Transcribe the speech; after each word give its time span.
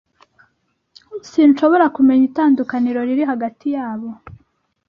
Sinshobora 1.29 1.85
kumenya 1.95 2.23
itandukaniro 2.29 2.99
riri 3.07 3.23
hagati 3.31 3.65
yabo. 3.75 4.09